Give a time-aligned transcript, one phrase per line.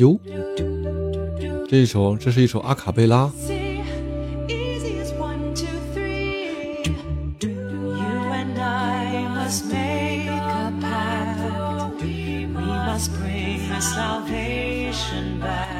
[0.00, 0.18] 哎呦，
[1.68, 3.30] 这一首，这是一首阿卡贝拉。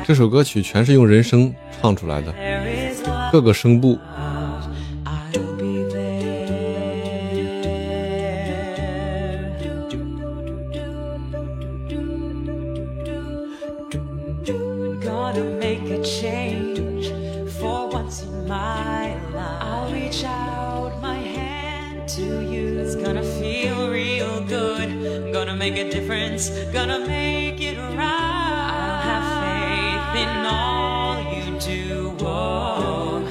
[0.04, 2.34] 这首歌曲全是用人声唱出来的，
[3.32, 3.98] 各个声部。
[16.04, 17.08] change
[17.58, 19.62] for once in my life.
[19.62, 22.78] I'll reach out my hand to you.
[22.78, 25.32] It's gonna feel real good.
[25.32, 26.50] Gonna make a difference.
[26.72, 27.98] Gonna make it right.
[27.98, 32.10] I'll have faith in all you do.
[32.24, 33.26] Whoa.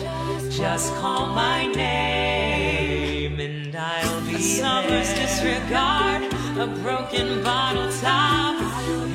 [0.50, 5.26] Just call my name and I'll be a summer's there.
[5.26, 6.24] disregard,
[6.58, 8.56] a broken bottle top,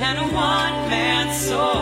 [0.01, 1.74] and a one-man soul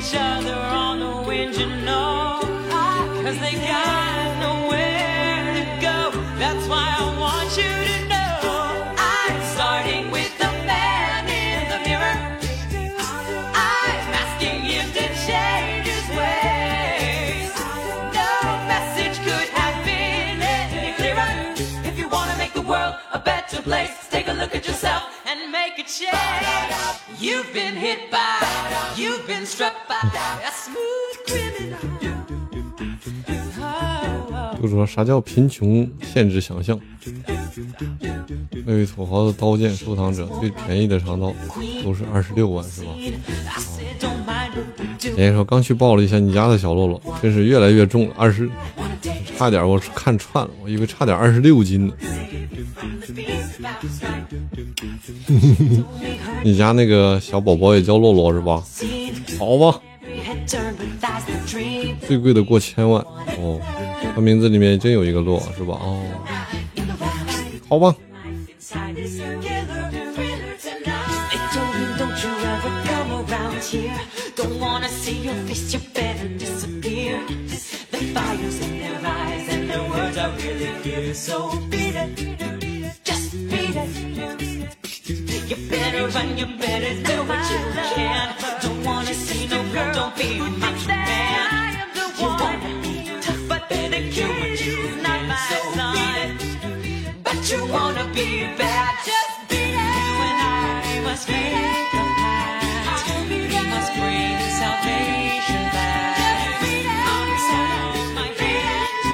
[0.00, 2.40] each other on the wind, you know.
[3.22, 5.98] Cause they got nowhere to go.
[6.38, 8.94] That's why I want you to know.
[8.96, 12.16] I'm starting with the man in the mirror.
[13.52, 17.52] I'm asking him to change his ways.
[18.20, 18.32] No
[18.72, 21.30] message could have been any clearer.
[21.84, 25.52] If you wanna make the world a better place, take a look at yourself and
[25.52, 26.72] make a change.
[27.18, 28.49] You've been hit by.
[29.00, 31.78] You've been struck by a smooth criminal.
[34.60, 36.78] 就是说，啥叫贫穷限制想象？
[38.66, 41.32] 那位土豪的刀剑收藏者，最便宜的长刀
[41.82, 42.90] 都是二十六万，是吧？
[45.02, 48.50] 人家说刚去抱了一下你家的小洛洛，真是越来越重了，二十，
[49.34, 51.94] 差点我看串了，我以为差点二十六斤呢。
[56.42, 58.62] 你家那个小宝宝也叫洛洛是吧？
[59.38, 59.80] 好吧，
[62.06, 63.02] 最贵的过千万
[63.38, 63.60] 哦，
[64.14, 65.78] 他名字里面真有一个洛是吧？
[65.80, 66.02] 哦，
[67.68, 67.94] 好吧。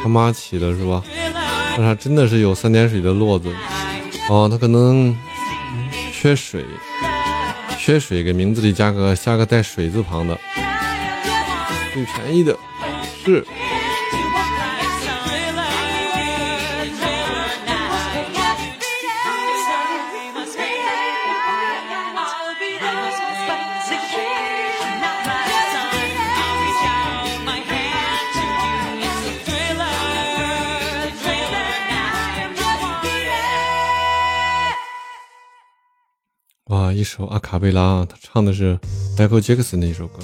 [0.03, 1.03] 他妈起的是吧？
[1.77, 3.53] 那他真的是有三点水的落子
[4.29, 5.17] 哦，他可能
[6.13, 6.65] 缺水，
[7.79, 10.37] 缺水，给名字里加个加个带水字旁的，
[11.95, 12.57] 最便宜的
[13.25, 13.47] 是。
[36.71, 38.77] 哇，一首阿卡贝拉，他唱的是
[39.17, 40.19] 迈克尔·杰克逊的一首歌。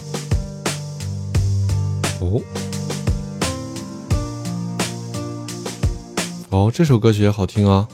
[2.19, 2.43] 哦，
[6.51, 7.87] 哦，这首歌曲也好听啊。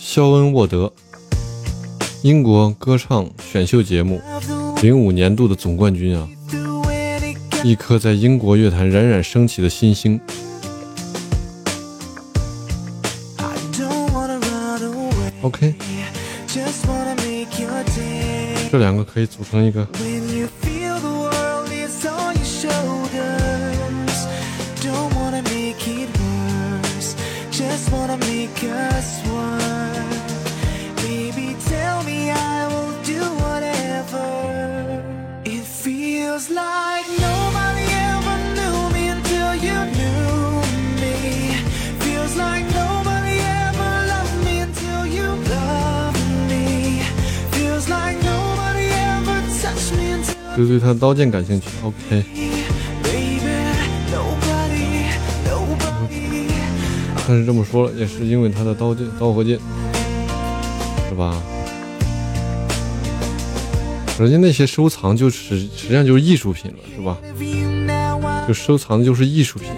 [0.00, 0.90] 肖恩·沃德，
[2.22, 4.18] 英国歌唱选秀节目
[4.80, 6.26] 零五年度的总冠军啊。
[7.64, 10.20] 一颗在英国乐坛冉冉升起的新星。
[15.40, 15.74] OK，
[18.70, 19.82] 这两个可以组成一个。
[19.86, 20.98] Baby, tell
[28.18, 29.83] me I will
[50.56, 51.68] 就对他的刀剑感兴趣。
[51.82, 52.24] OK，
[57.26, 59.58] 但是这么说了，也是因为他的刀剑、刀和剑，
[61.08, 61.34] 是吧？
[64.16, 67.18] 人家那些收藏就是实际上就是艺术品了，是吧？
[68.46, 69.68] 就收藏的就是艺术品。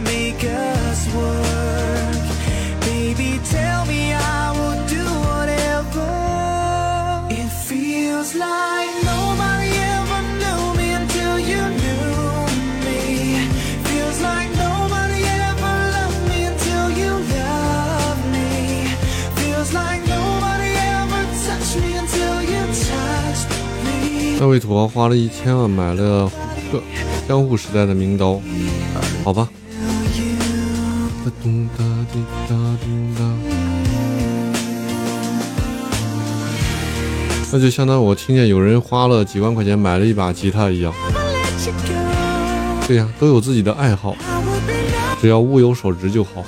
[0.00, 2.24] Make us work.
[2.80, 6.10] Baby, tell me I will do whatever.
[7.30, 12.46] It feels like nobody ever knew me until you knew
[12.86, 13.00] me.
[13.88, 18.50] Feels like nobody ever loved me until you loved me.
[19.36, 23.50] Feels like nobody ever touched me until you touched
[23.84, 24.38] me.
[24.38, 26.34] 那位土豪花了一千万买了虎
[26.70, 26.82] 克
[27.28, 28.40] 江户时代的名刀，
[29.24, 29.48] 好吧。
[31.26, 31.82] 哒咚哒
[32.12, 33.20] 滴哒咚哒。
[37.52, 40.94] 那就相当于我听见有人花了几万块钱买了一把吉他一样。
[42.86, 44.14] 对呀、都有自己的爱好，
[45.20, 46.44] 只要物有所值就好。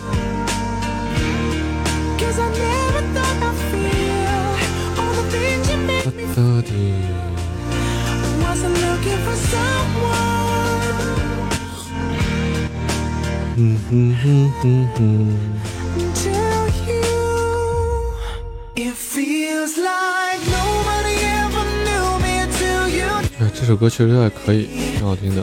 [23.40, 25.42] 哎，这首歌确实还可以，挺好听的。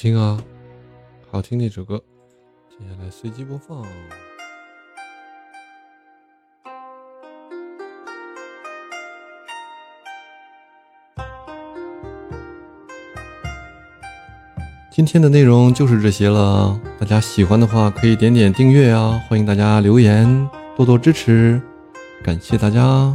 [0.00, 0.42] 听啊，
[1.30, 2.02] 好听的一首歌。
[2.70, 3.84] 接下来随机播放。
[14.90, 21.60] 今天的内容就是这些了，大家喜欢的话可以点点订阅啊，欢迎大家留言，多多支持，
[22.24, 23.14] 感谢大家。